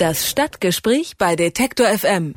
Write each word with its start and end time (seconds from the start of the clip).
Das 0.00 0.26
Stadtgespräch 0.26 1.18
bei 1.18 1.36
Detektor 1.36 1.86
FM. 1.86 2.34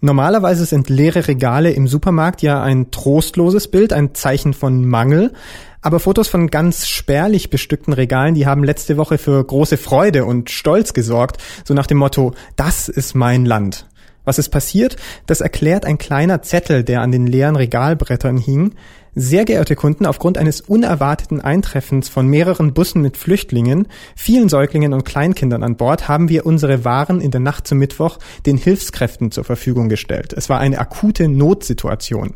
Normalerweise 0.00 0.64
sind 0.64 0.88
leere 0.90 1.28
Regale 1.28 1.70
im 1.70 1.86
Supermarkt 1.86 2.42
ja 2.42 2.60
ein 2.60 2.90
trostloses 2.90 3.68
Bild, 3.68 3.92
ein 3.92 4.16
Zeichen 4.16 4.52
von 4.52 4.84
Mangel. 4.84 5.32
Aber 5.80 6.00
Fotos 6.00 6.26
von 6.26 6.48
ganz 6.48 6.88
spärlich 6.88 7.50
bestückten 7.50 7.92
Regalen, 7.92 8.34
die 8.34 8.46
haben 8.46 8.64
letzte 8.64 8.96
Woche 8.96 9.16
für 9.16 9.44
große 9.44 9.76
Freude 9.76 10.24
und 10.24 10.50
Stolz 10.50 10.92
gesorgt, 10.92 11.40
so 11.62 11.72
nach 11.72 11.86
dem 11.86 11.98
Motto, 11.98 12.34
das 12.56 12.88
ist 12.88 13.14
mein 13.14 13.46
Land. 13.46 13.86
Was 14.24 14.40
ist 14.40 14.48
passiert? 14.48 14.96
Das 15.26 15.40
erklärt 15.40 15.84
ein 15.84 15.98
kleiner 15.98 16.42
Zettel, 16.42 16.82
der 16.82 17.02
an 17.02 17.12
den 17.12 17.28
leeren 17.28 17.54
Regalbrettern 17.54 18.38
hing. 18.38 18.74
Sehr 19.20 19.44
geehrte 19.44 19.74
Kunden, 19.74 20.06
aufgrund 20.06 20.38
eines 20.38 20.60
unerwarteten 20.60 21.40
Eintreffens 21.40 22.08
von 22.08 22.28
mehreren 22.28 22.72
Bussen 22.72 23.02
mit 23.02 23.16
Flüchtlingen, 23.16 23.88
vielen 24.14 24.48
Säuglingen 24.48 24.92
und 24.92 25.04
Kleinkindern 25.04 25.64
an 25.64 25.74
Bord, 25.74 26.06
haben 26.06 26.28
wir 26.28 26.46
unsere 26.46 26.84
Waren 26.84 27.20
in 27.20 27.32
der 27.32 27.40
Nacht 27.40 27.66
zum 27.66 27.78
Mittwoch 27.78 28.18
den 28.46 28.56
Hilfskräften 28.56 29.32
zur 29.32 29.42
Verfügung 29.42 29.88
gestellt. 29.88 30.34
Es 30.34 30.48
war 30.48 30.60
eine 30.60 30.78
akute 30.78 31.26
Notsituation. 31.26 32.34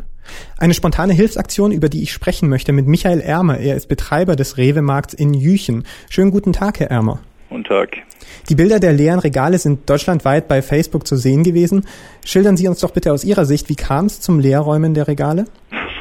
Eine 0.59 0.75
spontane 0.75 1.13
Hilfsaktion, 1.13 1.71
über 1.71 1.89
die 1.89 2.03
ich 2.03 2.13
sprechen 2.13 2.49
möchte, 2.49 2.73
mit 2.73 2.89
Michael 2.89 3.21
Ermer. 3.21 3.59
Er 3.59 3.77
ist 3.77 3.87
Betreiber 3.87 4.35
des 4.35 4.57
Rewe-Markts 4.57 5.15
in 5.15 5.35
Jüchen. 5.35 5.85
Schönen 6.11 6.33
guten 6.33 6.53
Tag, 6.53 6.81
Herr 6.81 6.91
Ermer. 6.91 7.21
Guten 7.49 7.63
Tag. 7.63 7.91
Die 8.49 8.57
Bilder 8.57 8.81
der 8.81 8.93
leeren 8.93 9.21
Regale 9.21 9.59
sind 9.59 9.89
deutschlandweit 9.89 10.49
bei 10.49 10.63
Facebook 10.63 11.07
zu 11.07 11.15
sehen 11.15 11.45
gewesen. 11.45 11.87
Schildern 12.25 12.57
Sie 12.57 12.67
uns 12.67 12.81
doch 12.81 12.91
bitte 12.91 13.13
aus 13.13 13.23
Ihrer 13.23 13.45
Sicht, 13.45 13.69
wie 13.69 13.77
kam 13.77 14.07
es 14.07 14.21
zum 14.21 14.41
Leerräumen 14.41 14.95
der 14.95 15.07
Regale? 15.07 15.45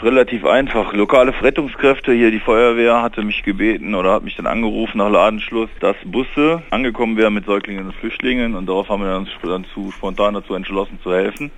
Relativ 0.04 0.46
einfach. 0.46 0.94
Lokale 0.94 1.34
Rettungskräfte, 1.41 2.14
hier 2.14 2.32
die 2.32 2.40
Feuerwehr, 2.40 3.02
hatte 3.02 3.23
mich 3.23 3.44
gebeten 3.44 3.96
oder 3.96 4.14
hat 4.14 4.23
mich 4.23 4.36
dann 4.36 4.48
angerufen 4.48 4.98
nach 4.98 5.09
Ladenschluss, 5.09 5.70
dass 5.80 5.96
Busse 6.05 6.62
angekommen 6.70 7.18
wären 7.18 7.34
mit 7.34 7.46
Säuglingen 7.46 7.86
und 7.86 7.96
Flüchtlingen 7.96 8.56
und 8.56 8.68
darauf 8.68 8.90
haben 8.90 9.04
wir 9.04 9.16
uns 9.16 9.30
dann 9.44 9.66
zu, 9.73 9.92
spontan 9.92 10.34
dazu 10.34 10.54
entschlossen 10.54 11.00
zu 11.04 11.14
helfen 11.14 11.52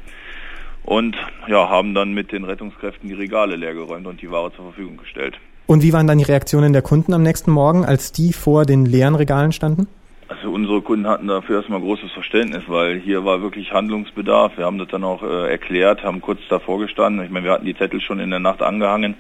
und 0.84 1.16
ja, 1.48 1.70
haben 1.70 1.94
dann 1.94 2.14
mit 2.14 2.32
den 2.32 2.44
Rettungskräften 2.44 3.10
die 3.10 3.16
Regale 3.16 3.56
leergeräumt 3.56 4.06
und 4.08 4.22
die 4.22 4.30
Ware 4.32 4.52
zur 4.54 4.66
Verfügung 4.66 4.98
gestellt. 4.98 5.40
Und 5.66 5.82
wie 5.82 5.94
waren 5.94 6.08
dann 6.08 6.18
die 6.18 6.26
Reaktionen 6.26 6.74
der 6.74 6.82
Kunden 6.82 7.14
am 7.14 7.24
nächsten 7.24 7.52
Morgen, 7.52 7.86
als 7.86 8.12
die 8.12 8.34
vor 8.34 8.66
den 8.66 8.86
leeren 8.86 9.16
Regalen 9.16 9.54
standen? 9.54 9.88
Also 10.34 10.52
unsere 10.52 10.82
Kunden 10.82 11.08
hatten 11.08 11.28
dafür 11.28 11.58
erstmal 11.58 11.80
großes 11.80 12.12
Verständnis, 12.12 12.64
weil 12.66 13.00
hier 13.00 13.24
war 13.24 13.44
wirklich 13.44 13.72
Handlungsbedarf. 13.72 14.58
Wir 14.58 14.66
haben 14.66 14.80
das 14.80 14.88
dann 14.88 15.04
auch 15.04 15.22
äh, 15.22 15.52
erklärt, 15.52 16.04
haben 16.04 16.22
kurz 16.22 16.40
davor 16.50 16.80
gestanden. 16.80 17.24
Ich 17.24 17.30
meine, 17.30 17.46
wir 17.46 17.52
hatten 17.52 17.68
die 17.68 17.78
Zettel 17.78 18.02
schon 18.02 18.20
in 18.20 18.32
der 18.32 18.40
Nacht 18.40 18.64
angehangen, 18.64 19.14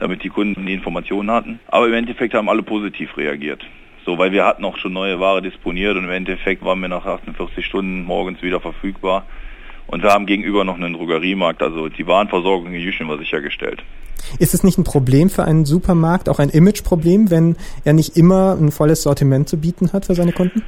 damit 0.00 0.24
die 0.24 0.30
Kunden 0.30 0.64
die 0.64 0.72
Informationen 0.72 1.30
hatten. 1.30 1.60
Aber 1.66 1.86
im 1.86 1.92
Endeffekt 1.92 2.32
haben 2.32 2.48
alle 2.48 2.62
positiv 2.62 3.18
reagiert. 3.18 3.62
So, 4.06 4.16
weil 4.16 4.32
wir 4.32 4.46
hatten 4.46 4.64
auch 4.64 4.78
schon 4.78 4.94
neue 4.94 5.20
Ware 5.20 5.42
disponiert 5.42 5.98
und 5.98 6.04
im 6.04 6.10
Endeffekt 6.10 6.64
waren 6.64 6.80
wir 6.80 6.88
nach 6.88 7.04
48 7.04 7.66
Stunden 7.66 8.04
morgens 8.04 8.40
wieder 8.40 8.58
verfügbar. 8.58 9.26
Und 9.88 10.02
wir 10.02 10.10
haben 10.10 10.26
gegenüber 10.26 10.64
noch 10.64 10.76
einen 10.76 10.94
Drogeriemarkt, 10.94 11.62
also 11.62 11.88
die 11.88 12.06
Warenversorgung 12.06 12.72
in 12.72 12.80
Jüchen 12.80 13.08
war 13.08 13.18
sichergestellt. 13.18 13.82
Ist 14.38 14.54
es 14.54 14.62
nicht 14.62 14.78
ein 14.78 14.84
Problem 14.84 15.30
für 15.30 15.44
einen 15.44 15.64
Supermarkt, 15.64 16.28
auch 16.28 16.38
ein 16.38 16.50
Imageproblem, 16.50 17.30
wenn 17.30 17.56
er 17.84 17.94
nicht 17.94 18.16
immer 18.16 18.56
ein 18.60 18.70
volles 18.70 19.02
Sortiment 19.02 19.48
zu 19.48 19.58
bieten 19.58 19.92
hat 19.92 20.06
für 20.06 20.14
seine 20.14 20.32
Kunden? 20.32 20.62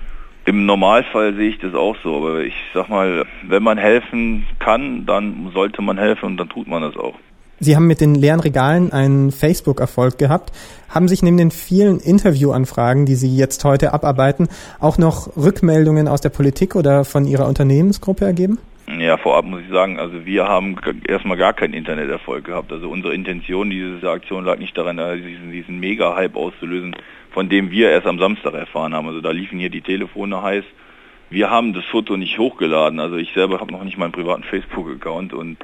Im 0.46 0.64
Normalfall 0.64 1.34
sehe 1.34 1.50
ich 1.50 1.58
das 1.58 1.74
auch 1.74 1.96
so, 2.02 2.16
aber 2.16 2.40
ich 2.40 2.54
sag 2.72 2.88
mal, 2.88 3.26
wenn 3.46 3.62
man 3.62 3.76
helfen 3.76 4.46
kann, 4.58 5.04
dann 5.04 5.50
sollte 5.52 5.82
man 5.82 5.98
helfen 5.98 6.26
und 6.26 6.36
dann 6.38 6.48
tut 6.48 6.66
man 6.66 6.82
das 6.82 6.96
auch. 6.96 7.14
Sie 7.62 7.76
haben 7.76 7.86
mit 7.86 8.00
den 8.00 8.14
leeren 8.14 8.40
Regalen 8.40 8.90
einen 8.90 9.32
Facebook-Erfolg 9.32 10.16
gehabt. 10.16 10.50
Haben 10.88 11.08
sich 11.08 11.22
neben 11.22 11.36
den 11.36 11.50
vielen 11.50 12.00
Interviewanfragen, 12.00 13.04
die 13.04 13.16
Sie 13.16 13.36
jetzt 13.36 13.62
heute 13.64 13.92
abarbeiten, 13.92 14.48
auch 14.78 14.96
noch 14.96 15.36
Rückmeldungen 15.36 16.08
aus 16.08 16.22
der 16.22 16.30
Politik 16.30 16.74
oder 16.74 17.04
von 17.04 17.26
Ihrer 17.26 17.46
Unternehmensgruppe 17.46 18.24
ergeben? 18.24 18.58
Ja, 18.98 19.16
vorab 19.16 19.44
muss 19.44 19.62
ich 19.62 19.68
sagen, 19.68 19.98
also 19.98 20.24
wir 20.26 20.48
haben 20.48 20.76
erstmal 21.06 21.36
gar 21.36 21.52
keinen 21.52 21.74
Interneterfolg 21.74 22.44
gehabt. 22.44 22.72
Also 22.72 22.88
unsere 22.88 23.14
Intention 23.14 23.70
dieser 23.70 24.10
Aktion 24.10 24.44
lag 24.44 24.58
nicht 24.58 24.76
daran, 24.76 24.96
diesen, 24.96 25.52
diesen 25.52 25.78
Mega-Hype 25.78 26.36
auszulösen, 26.36 26.96
von 27.30 27.48
dem 27.48 27.70
wir 27.70 27.90
erst 27.90 28.06
am 28.06 28.18
Samstag 28.18 28.54
erfahren 28.54 28.94
haben. 28.94 29.06
Also 29.06 29.20
da 29.20 29.30
liefen 29.30 29.58
hier 29.58 29.70
die 29.70 29.82
Telefone 29.82 30.42
heiß. 30.42 30.64
Wir 31.30 31.50
haben 31.50 31.72
das 31.72 31.84
Foto 31.84 32.16
nicht 32.16 32.38
hochgeladen. 32.38 32.98
Also 32.98 33.16
ich 33.16 33.32
selber 33.32 33.60
habe 33.60 33.72
noch 33.72 33.84
nicht 33.84 33.98
meinen 33.98 34.12
privaten 34.12 34.42
Facebook-Account 34.42 35.32
und 35.32 35.58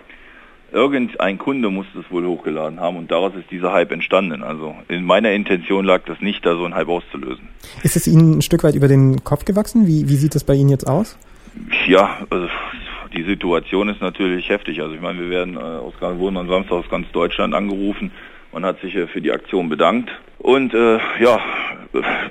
irgendein 0.73 1.39
Kunde 1.39 1.71
muss 1.71 1.87
das 1.95 2.05
wohl 2.11 2.27
hochgeladen 2.27 2.81
haben 2.81 2.97
und 2.97 3.11
daraus 3.11 3.35
ist 3.35 3.51
dieser 3.51 3.73
Hype 3.73 3.93
entstanden. 3.93 4.43
Also 4.43 4.77
in 4.89 5.05
meiner 5.05 5.33
Intention 5.33 5.85
lag 5.85 6.03
das 6.07 6.21
nicht, 6.21 6.45
da 6.45 6.55
so 6.55 6.65
einen 6.65 6.75
Hype 6.75 6.89
auszulösen. 6.89 7.49
Ist 7.83 7.97
es 7.97 8.07
Ihnen 8.07 8.39
ein 8.39 8.43
Stück 8.43 8.63
weit 8.63 8.75
über 8.75 8.89
den 8.89 9.25
Kopf 9.25 9.45
gewachsen? 9.45 9.87
Wie, 9.87 10.09
wie 10.09 10.17
sieht 10.17 10.35
das 10.35 10.45
bei 10.45 10.55
Ihnen 10.55 10.69
jetzt 10.69 10.87
aus? 10.87 11.19
Ja, 11.87 12.19
also 12.31 12.49
die 13.09 13.23
Situation 13.23 13.89
ist 13.89 14.01
natürlich 14.01 14.49
heftig. 14.49 14.81
Also 14.81 14.95
ich 14.95 15.01
meine, 15.01 15.21
wir 15.21 15.31
werden 15.31 15.57
äh, 15.57 15.61
aus 15.61 15.95
wurden 16.01 16.37
am 16.37 16.49
Samstag 16.49 16.73
aus 16.73 16.89
ganz 16.89 17.11
Deutschland 17.13 17.55
angerufen. 17.55 18.11
Man 18.53 18.65
hat 18.65 18.81
sich 18.81 18.95
äh, 18.95 19.07
für 19.07 19.21
die 19.21 19.33
Aktion 19.33 19.69
bedankt. 19.69 20.11
Und 20.39 20.75
äh, 20.75 20.99
ja, 21.21 21.41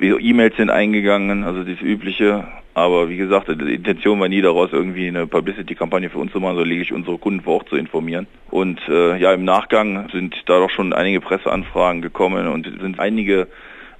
E-Mails 0.01 0.55
sind 0.57 0.69
eingegangen, 0.69 1.43
also 1.43 1.63
das 1.63 1.81
Übliche. 1.81 2.45
Aber 2.73 3.09
wie 3.09 3.15
gesagt, 3.15 3.47
die 3.47 3.73
Intention 3.73 4.19
war 4.19 4.27
nie 4.27 4.41
daraus, 4.41 4.73
irgendwie 4.73 5.07
eine 5.07 5.27
Publicity-Kampagne 5.27 6.09
für 6.09 6.17
uns 6.17 6.33
zu 6.33 6.41
machen, 6.41 6.57
so 6.57 6.63
lege 6.63 6.81
ich 6.81 6.91
unsere 6.91 7.17
Kunden 7.17 7.41
vor 7.41 7.55
Ort 7.55 7.69
zu 7.69 7.77
informieren. 7.77 8.27
Und 8.49 8.81
äh, 8.89 9.17
ja, 9.17 9.33
im 9.33 9.45
Nachgang 9.45 10.09
sind 10.11 10.35
da 10.45 10.59
doch 10.59 10.69
schon 10.69 10.91
einige 10.91 11.21
Presseanfragen 11.21 12.01
gekommen 12.01 12.47
und 12.47 12.69
sind 12.81 12.99
einige, 12.99 13.47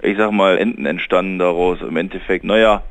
ich 0.02 0.18
sag 0.18 0.30
mal, 0.30 0.58
Enden 0.58 0.84
entstanden 0.84 1.38
daraus. 1.38 1.80
Im 1.80 1.96
Endeffekt, 1.96 2.44
naja, 2.44 2.82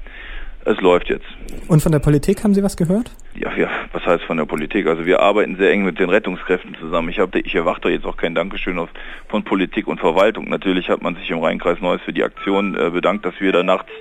es 0.66 0.82
läuft 0.82 1.10
jetzt. 1.10 1.26
Und 1.68 1.82
von 1.82 1.92
der 1.92 2.00
Politik 2.00 2.44
haben 2.44 2.54
Sie 2.54 2.64
was 2.64 2.76
gehört? 2.76 3.12
Ja, 3.36 3.56
ja, 3.56 3.70
was 3.94 4.06
heißt 4.06 4.24
von 4.24 4.38
der 4.38 4.46
Politik? 4.46 4.88
Also 4.88 5.06
wir 5.06 5.20
arbeiten 5.22 5.58
sehr 5.58 5.72
eng 5.72 5.84
mit 5.84 6.00
den 6.00 6.10
Rettungskräften 6.10 6.76
zusammen. 6.80 7.10
Ich 7.10 7.20
habe, 7.20 7.40
ich 7.40 7.56
erwarte 7.56 7.90
jetzt 7.90 8.06
auch 8.06 8.18
kein 8.18 8.36
Dankeschön 8.36 8.80
auf, 8.80 8.90
von 9.30 9.44
Politik 9.44 9.88
und 9.88 10.00
Verwaltung. 10.00 10.50
Natürlich 10.50 10.90
hat 10.90 11.02
man 11.02 11.16
sich 11.16 11.30
im 11.30 11.40
Rheinkreis 11.40 11.80
Neues 11.82 12.02
für 12.02 12.14
die 12.14 12.24
Aktion 12.24 12.76
äh, 12.76 12.90
bedankt, 12.90 13.26
dass 13.26 13.40
wir 13.40 13.52
da 13.52 13.64
nachts 13.64 13.92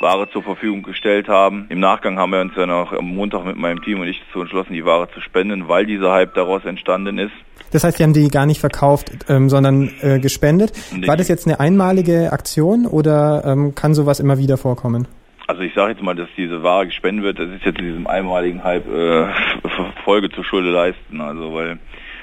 Ware 0.00 0.28
zur 0.30 0.42
Verfügung 0.42 0.82
gestellt 0.82 1.28
haben. 1.28 1.66
Im 1.70 1.80
Nachgang 1.80 2.18
haben 2.18 2.30
wir 2.30 2.40
uns 2.40 2.52
dann 2.54 2.70
auch 2.70 2.92
am 2.92 3.06
Montag 3.06 3.44
mit 3.44 3.56
meinem 3.56 3.82
Team 3.82 4.00
und 4.00 4.06
ich 4.06 4.22
dazu 4.26 4.42
entschlossen, 4.42 4.74
die 4.74 4.84
Ware 4.84 5.08
zu 5.10 5.20
spenden, 5.20 5.68
weil 5.68 5.86
dieser 5.86 6.12
Hype 6.12 6.34
daraus 6.34 6.64
entstanden 6.64 7.18
ist. 7.18 7.32
Das 7.72 7.82
heißt, 7.82 7.98
Sie 7.98 8.04
haben 8.04 8.12
die 8.12 8.28
gar 8.28 8.46
nicht 8.46 8.60
verkauft, 8.60 9.10
ähm, 9.28 9.48
sondern 9.48 9.90
äh, 10.02 10.18
gespendet. 10.18 10.72
Nee. 10.94 11.06
War 11.08 11.16
das 11.16 11.28
jetzt 11.28 11.46
eine 11.46 11.58
einmalige 11.60 12.32
Aktion 12.32 12.86
oder 12.86 13.42
ähm, 13.44 13.74
kann 13.74 13.94
sowas 13.94 14.20
immer 14.20 14.38
wieder 14.38 14.56
vorkommen? 14.56 15.08
Also 15.48 15.62
ich 15.62 15.74
sage 15.74 15.92
jetzt 15.92 16.02
mal, 16.02 16.14
dass 16.14 16.28
diese 16.36 16.62
Ware 16.62 16.86
gespendet 16.86 17.24
wird, 17.24 17.38
das 17.38 17.50
ist 17.50 17.64
jetzt 17.64 17.80
diesem 17.80 18.06
einmaligen 18.06 18.64
Hype 18.64 18.86
äh, 18.88 19.26
Folge 20.04 20.30
zur 20.30 20.44
Schulde 20.44 20.70
leisten. 20.70 21.20
Also 21.20 21.54
weil 21.54 21.78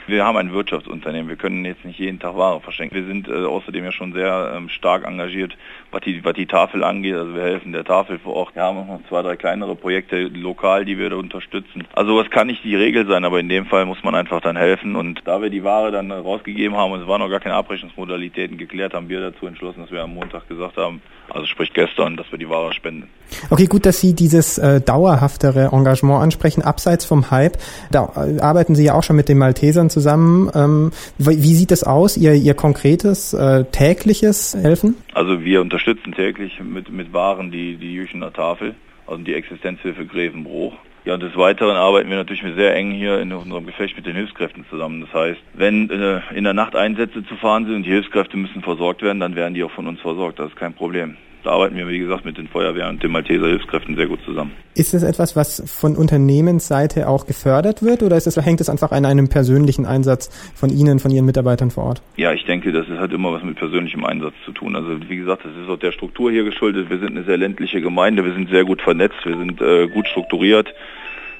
wir 0.07 0.25
haben 0.25 0.37
ein 0.37 0.51
Wirtschaftsunternehmen, 0.51 1.29
wir 1.29 1.35
können 1.35 1.65
jetzt 1.65 1.85
nicht 1.85 1.99
jeden 1.99 2.19
Tag 2.19 2.35
Ware 2.35 2.59
verschenken. 2.61 2.95
Wir 2.95 3.05
sind 3.05 3.27
äh, 3.27 3.45
außerdem 3.45 3.83
ja 3.85 3.91
schon 3.91 4.13
sehr 4.13 4.53
ähm, 4.55 4.69
stark 4.69 5.05
engagiert, 5.05 5.55
was 5.91 6.01
die, 6.01 6.23
was 6.23 6.33
die 6.33 6.45
Tafel 6.45 6.83
angeht. 6.83 7.15
Also 7.15 7.33
wir 7.33 7.43
helfen 7.43 7.71
der 7.71 7.83
Tafel 7.83 8.19
vor 8.19 8.33
Ort. 8.35 8.55
Wir 8.55 8.63
haben 8.63 8.77
auch 8.77 8.87
noch 8.87 8.99
zwei, 9.07 9.21
drei 9.21 9.35
kleinere 9.35 9.75
Projekte 9.75 10.23
lokal, 10.23 10.85
die 10.85 10.97
wir 10.97 11.09
da 11.09 11.15
unterstützen. 11.15 11.87
Also 11.93 12.17
was 12.17 12.29
kann 12.29 12.47
nicht 12.47 12.63
die 12.63 12.75
Regel 12.75 13.07
sein, 13.07 13.25
aber 13.25 13.39
in 13.39 13.49
dem 13.49 13.65
Fall 13.65 13.85
muss 13.85 14.03
man 14.03 14.15
einfach 14.15 14.41
dann 14.41 14.57
helfen. 14.57 14.95
Und 14.95 15.21
da 15.25 15.41
wir 15.41 15.49
die 15.49 15.63
Ware 15.63 15.91
dann 15.91 16.11
rausgegeben 16.11 16.75
haben 16.75 16.91
und 16.91 17.01
es 17.01 17.07
waren 17.07 17.21
noch 17.21 17.29
gar 17.29 17.39
keine 17.39 17.55
Abrechnungsmodalitäten 17.55 18.57
geklärt, 18.57 18.93
haben 18.93 19.09
wir 19.09 19.21
dazu 19.21 19.47
entschlossen, 19.47 19.81
dass 19.81 19.91
wir 19.91 20.03
am 20.03 20.13
Montag 20.13 20.47
gesagt 20.47 20.77
haben, 20.77 21.01
also 21.29 21.45
sprich 21.47 21.73
gestern, 21.73 22.17
dass 22.17 22.29
wir 22.31 22.37
die 22.37 22.49
Ware 22.49 22.73
spenden. 22.73 23.09
Okay, 23.49 23.65
gut, 23.65 23.85
dass 23.85 23.99
Sie 23.99 24.13
dieses 24.13 24.57
äh, 24.57 24.81
dauerhaftere 24.81 25.69
Engagement 25.71 26.21
ansprechen, 26.21 26.61
abseits 26.61 27.05
vom 27.05 27.31
Hype. 27.31 27.57
Da 27.91 28.11
äh, 28.15 28.39
arbeiten 28.39 28.75
Sie 28.75 28.85
ja 28.85 28.93
auch 28.93 29.03
schon 29.03 29.15
mit 29.15 29.29
den 29.29 29.37
Maltesern 29.37 29.89
zusammen. 29.93 30.51
Ähm, 30.53 30.91
wie 31.17 31.53
sieht 31.53 31.71
das 31.71 31.83
aus, 31.83 32.17
Ihr, 32.17 32.33
Ihr 32.33 32.53
konkretes 32.53 33.33
äh, 33.33 33.63
tägliches 33.71 34.55
Helfen? 34.55 34.95
Also 35.13 35.43
wir 35.43 35.61
unterstützen 35.61 36.11
täglich 36.13 36.59
mit, 36.61 36.91
mit 36.91 37.13
Waren 37.13 37.51
die, 37.51 37.77
die 37.77 37.93
Jüchener 37.93 38.33
Tafel, 38.33 38.75
also 39.07 39.23
die 39.23 39.33
Existenzhilfe 39.33 40.05
Grevenbruch. 40.05 40.73
Ja, 41.05 41.15
und 41.15 41.23
des 41.23 41.35
Weiteren 41.35 41.75
arbeiten 41.75 42.09
wir 42.09 42.15
natürlich 42.15 42.43
sehr 42.55 42.75
eng 42.75 42.91
hier 42.91 43.19
in 43.19 43.33
unserem 43.33 43.65
Gefecht 43.65 43.97
mit 43.97 44.05
den 44.05 44.15
Hilfskräften 44.15 44.65
zusammen. 44.69 45.01
Das 45.01 45.13
heißt, 45.13 45.41
wenn 45.53 45.89
äh, 45.89 46.21
in 46.33 46.45
der 46.45 46.53
Nacht 46.53 46.77
Einsätze 46.77 47.25
zu 47.25 47.35
fahren 47.35 47.65
sind 47.65 47.75
und 47.75 47.83
die 47.83 47.91
Hilfskräfte 47.91 48.37
müssen 48.37 48.61
versorgt 48.61 49.01
werden, 49.01 49.19
dann 49.19 49.35
werden 49.35 49.53
die 49.53 49.63
auch 49.63 49.71
von 49.71 49.87
uns 49.87 49.99
versorgt. 49.99 50.39
Das 50.39 50.49
ist 50.49 50.55
kein 50.55 50.73
Problem 50.73 51.17
da 51.43 51.51
arbeiten 51.51 51.75
wir, 51.75 51.87
wie 51.87 51.99
gesagt, 51.99 52.25
mit 52.25 52.37
den 52.37 52.47
Feuerwehren 52.47 52.95
und 52.95 53.03
den 53.03 53.11
Malteser 53.11 53.47
Hilfskräften 53.47 53.95
sehr 53.95 54.07
gut 54.07 54.19
zusammen. 54.25 54.51
Ist 54.75 54.93
das 54.93 55.03
etwas, 55.03 55.35
was 55.35 55.61
von 55.65 55.95
Unternehmensseite 55.95 57.07
auch 57.07 57.27
gefördert 57.27 57.83
wird 57.83 58.01
oder 58.01 58.17
ist 58.17 58.25
das, 58.25 58.37
hängt 58.37 58.61
es 58.61 58.69
einfach 58.69 58.91
an 58.91 59.05
einem 59.05 59.29
persönlichen 59.29 59.85
Einsatz 59.85 60.29
von 60.55 60.69
Ihnen, 60.69 60.99
von 60.99 61.11
Ihren 61.11 61.25
Mitarbeitern 61.25 61.69
vor 61.69 61.83
Ort? 61.83 62.01
Ja, 62.15 62.33
ich 62.33 62.45
denke, 62.45 62.71
das 62.71 62.87
hat 62.87 63.11
immer 63.11 63.33
was 63.33 63.43
mit 63.43 63.57
persönlichem 63.57 64.05
Einsatz 64.05 64.33
zu 64.45 64.51
tun. 64.51 64.75
Also 64.75 64.97
wie 65.07 65.17
gesagt, 65.17 65.43
das 65.45 65.51
ist 65.61 65.69
auch 65.69 65.77
der 65.77 65.91
Struktur 65.91 66.31
hier 66.31 66.43
geschuldet. 66.43 66.89
Wir 66.89 66.99
sind 66.99 67.11
eine 67.11 67.23
sehr 67.23 67.37
ländliche 67.37 67.81
Gemeinde, 67.81 68.23
wir 68.23 68.33
sind 68.33 68.49
sehr 68.49 68.63
gut 68.63 68.81
vernetzt, 68.81 69.25
wir 69.25 69.37
sind 69.37 69.61
äh, 69.61 69.87
gut 69.87 70.07
strukturiert. 70.07 70.73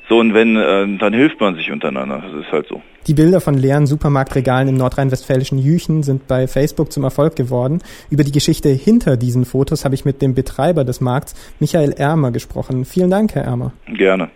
So, 0.09 0.19
und 0.19 0.33
wenn, 0.33 0.55
äh, 0.55 0.97
dann 0.97 1.13
hilft 1.13 1.39
man 1.39 1.55
sich 1.55 1.71
untereinander. 1.71 2.21
Das 2.21 2.45
ist 2.45 2.51
halt 2.51 2.67
so. 2.67 2.81
Die 3.07 3.13
Bilder 3.13 3.41
von 3.41 3.55
leeren 3.55 3.85
Supermarktregalen 3.85 4.69
im 4.69 4.75
nordrhein-westfälischen 4.75 5.57
Jüchen 5.59 6.03
sind 6.03 6.27
bei 6.27 6.47
Facebook 6.47 6.91
zum 6.91 7.03
Erfolg 7.03 7.35
geworden. 7.35 7.81
Über 8.09 8.23
die 8.23 8.31
Geschichte 8.31 8.69
hinter 8.69 9.17
diesen 9.17 9.45
Fotos 9.45 9.83
habe 9.83 9.95
ich 9.95 10.05
mit 10.05 10.21
dem 10.21 10.35
Betreiber 10.35 10.83
des 10.83 11.01
Markts, 11.01 11.35
Michael 11.59 11.93
Ermer, 11.93 12.31
gesprochen. 12.31 12.85
Vielen 12.85 13.09
Dank, 13.09 13.35
Herr 13.35 13.43
Ermer. 13.43 13.73
Gerne. 13.87 14.29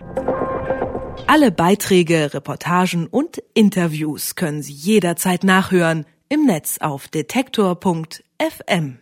Alle 1.28 1.52
Beiträge, 1.52 2.34
Reportagen 2.34 3.08
und 3.08 3.42
Interviews 3.54 4.36
können 4.36 4.62
Sie 4.62 4.74
jederzeit 4.74 5.44
nachhören 5.44 6.06
im 6.30 6.46
Netz 6.46 6.78
auf 6.80 7.08
detektor.fm. 7.08 8.98